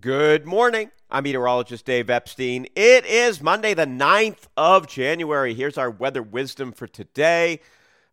[0.00, 0.90] Good morning.
[1.10, 2.66] I'm meteorologist Dave Epstein.
[2.74, 5.52] It is Monday, the 9th of January.
[5.52, 7.60] Here's our weather wisdom for today.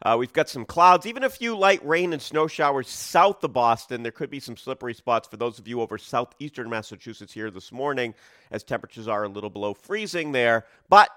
[0.02, 3.54] Uh, we've got some clouds, even a few light rain and snow showers south of
[3.54, 4.04] Boston.
[4.04, 7.72] There could be some slippery spots for those of you over southeastern Massachusetts here this
[7.72, 8.14] morning,
[8.52, 10.66] as temperatures are a little below freezing there.
[10.90, 11.10] But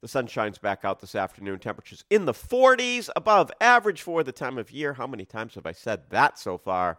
[0.00, 1.58] the sun shines back out this afternoon.
[1.58, 4.94] Temperatures in the 40s, above average for the time of year.
[4.94, 6.98] How many times have I said that so far?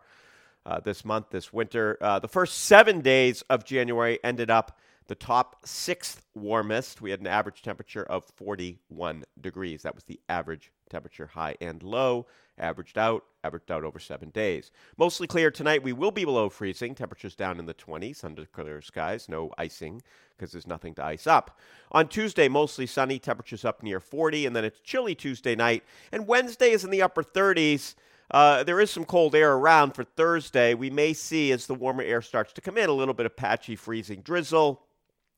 [0.65, 1.97] Uh, this month, this winter.
[2.01, 4.77] Uh, the first seven days of January ended up
[5.07, 7.01] the top sixth warmest.
[7.01, 9.83] We had an average temperature of 41 degrees.
[9.83, 12.25] That was the average temperature, high and low,
[12.57, 14.71] averaged out, averaged out over seven days.
[14.97, 15.83] Mostly clear tonight.
[15.83, 16.95] We will be below freezing.
[16.95, 19.29] Temperatures down in the 20s under clear skies.
[19.29, 20.01] No icing
[20.35, 21.59] because there's nothing to ice up.
[21.91, 23.19] On Tuesday, mostly sunny.
[23.19, 25.83] Temperatures up near 40, and then it's chilly Tuesday night.
[26.11, 27.95] And Wednesday is in the upper 30s.
[28.31, 30.73] Uh, there is some cold air around for Thursday.
[30.73, 33.35] We may see as the warmer air starts to come in a little bit of
[33.35, 34.81] patchy freezing drizzle,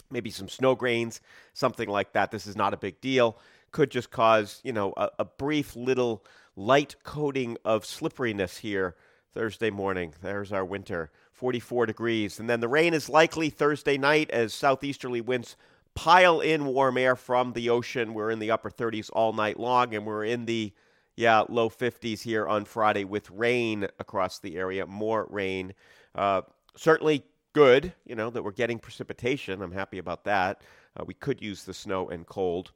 [0.09, 1.21] maybe some snow grains,
[1.53, 2.31] something like that.
[2.31, 3.37] This is not a big deal.
[3.71, 6.23] Could just cause, you know, a, a brief little
[6.55, 8.95] light coating of slipperiness here
[9.33, 10.13] Thursday morning.
[10.21, 12.39] There's our winter, 44 degrees.
[12.39, 15.57] And then the rain is likely Thursday night as southeasterly winds
[15.93, 18.13] pile in warm air from the ocean.
[18.13, 20.71] We're in the upper 30s all night long, and we're in the
[21.17, 25.73] yeah, low 50s here on Friday with rain across the area, more rain.
[26.13, 26.43] Uh,
[26.75, 27.23] certainly
[27.53, 29.63] good, you know, that we're getting precipitation.
[29.63, 30.61] I'm happy about that.
[30.95, 32.71] Uh, we could use the snow and cold.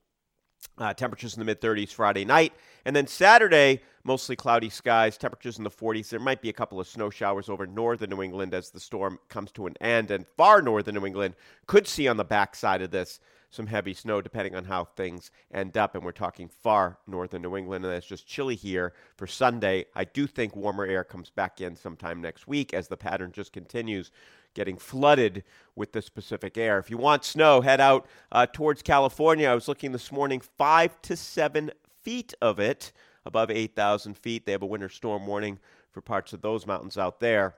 [0.77, 2.53] Uh, temperatures in the mid 30s Friday night.
[2.85, 6.09] And then Saturday, mostly cloudy skies, temperatures in the 40s.
[6.09, 9.19] There might be a couple of snow showers over northern New England as the storm
[9.27, 10.11] comes to an end.
[10.11, 11.35] And far northern New England
[11.67, 13.19] could see on the backside of this
[13.51, 15.93] some heavy snow depending on how things end up.
[15.93, 19.85] And we're talking far northern New England, and it's just chilly here for Sunday.
[19.93, 23.53] I do think warmer air comes back in sometime next week as the pattern just
[23.53, 24.11] continues
[24.53, 25.43] getting flooded
[25.75, 26.79] with the Pacific air.
[26.79, 29.47] If you want snow, head out uh, towards California.
[29.47, 32.91] I was looking this morning, five to seven feet of it
[33.25, 34.45] above 8,000 feet.
[34.45, 35.59] They have a winter storm warning
[35.91, 37.55] for parts of those mountains out there.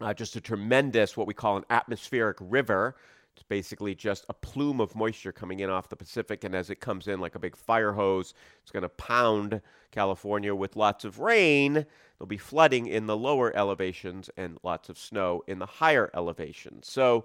[0.00, 2.96] Uh, just a tremendous, what we call an atmospheric river
[3.34, 6.80] it's basically just a plume of moisture coming in off the Pacific, and as it
[6.80, 9.60] comes in like a big fire hose, it's going to pound
[9.90, 11.72] California with lots of rain.
[11.74, 16.88] There'll be flooding in the lower elevations and lots of snow in the higher elevations.
[16.88, 17.24] So,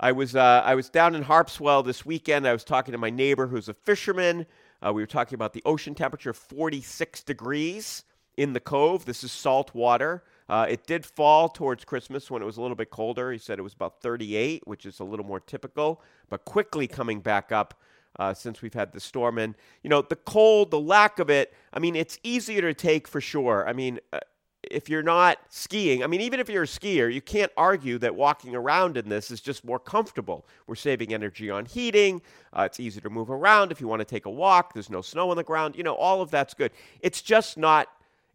[0.00, 2.46] I was uh, I was down in Harpswell this weekend.
[2.46, 4.46] I was talking to my neighbor who's a fisherman.
[4.80, 8.04] Uh, we were talking about the ocean temperature, 46 degrees
[8.36, 9.04] in the cove.
[9.06, 10.22] This is salt water.
[10.48, 13.30] Uh, it did fall towards Christmas when it was a little bit colder.
[13.32, 17.20] He said it was about 38, which is a little more typical, but quickly coming
[17.20, 17.74] back up
[18.18, 19.38] uh, since we've had the storm.
[19.38, 23.06] And, you know, the cold, the lack of it, I mean, it's easier to take
[23.06, 23.68] for sure.
[23.68, 24.20] I mean, uh,
[24.62, 28.14] if you're not skiing, I mean, even if you're a skier, you can't argue that
[28.14, 30.46] walking around in this is just more comfortable.
[30.66, 32.22] We're saving energy on heating.
[32.52, 34.74] Uh, it's easier to move around if you want to take a walk.
[34.74, 35.76] There's no snow on the ground.
[35.76, 36.72] You know, all of that's good.
[37.00, 37.88] It's just not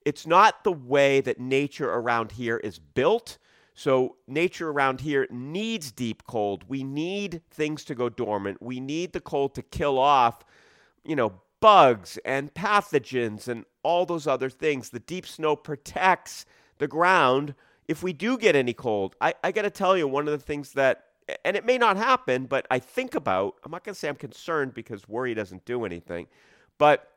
[0.05, 3.37] it's not the way that nature around here is built.
[3.75, 6.63] So, nature around here needs deep cold.
[6.67, 8.61] We need things to go dormant.
[8.61, 10.43] We need the cold to kill off,
[11.03, 14.89] you know, bugs and pathogens and all those other things.
[14.89, 16.45] The deep snow protects
[16.77, 17.55] the ground
[17.87, 19.15] if we do get any cold.
[19.21, 21.05] I, I got to tell you, one of the things that,
[21.43, 24.15] and it may not happen, but I think about, I'm not going to say I'm
[24.15, 26.27] concerned because worry doesn't do anything,
[26.77, 27.12] but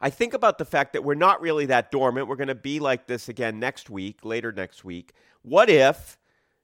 [0.00, 2.28] I think about the fact that we're not really that dormant.
[2.28, 5.12] We're going to be like this again next week, later next week.
[5.42, 6.18] What if,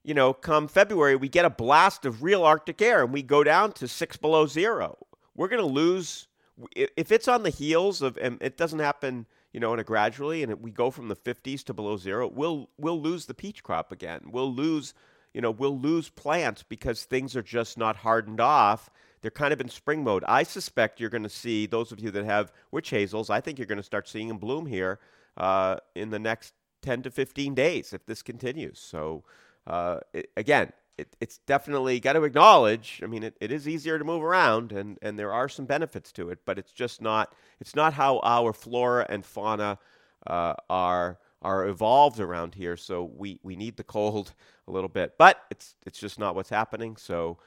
[0.05, 3.43] you know, come February, we get a blast of real Arctic air and we go
[3.43, 4.99] down to six below zero?
[5.35, 6.29] We're going to lose.
[6.77, 10.45] If it's on the heels of, and it doesn't happen, you know, in a gradually,
[10.45, 13.91] and we go from the 50s to below zero, we'll we'll lose the peach crop
[13.91, 14.21] again.
[14.31, 14.95] We'll lose,
[15.33, 18.91] you know, we'll lose plants because things are just not hardened off
[19.25, 20.23] they're kind of in spring mode.
[20.29, 23.31] I suspect you're going to see those of you that have witch hazels.
[23.31, 25.01] I think you're going to start seeing them bloom here
[25.39, 26.53] uh, in the next
[26.83, 28.79] 10 to 15 days if this continues.
[28.79, 29.25] So
[29.67, 33.01] uh, it, again, it, it's definitely got to acknowledge.
[33.03, 36.13] I mean, it, it is easier to move around, and, and there are some benefits
[36.13, 37.35] to it, but it's just not.
[37.61, 39.79] It's not how our flora and fauna
[40.27, 42.77] uh, are are evolved around here.
[42.77, 44.35] So we, we need the cold
[44.69, 46.99] a little bit, but it's it's just not what's happening.
[46.99, 47.39] So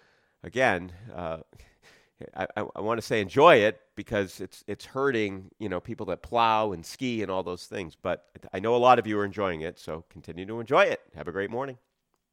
[0.48, 1.38] again, uh,
[2.36, 6.24] I, I want to say enjoy it because it's it's hurting you know people that
[6.24, 7.96] plow and ski and all those things.
[7.96, 11.02] But I know a lot of you are enjoying it, so continue to enjoy it.
[11.16, 11.78] Have a great morning.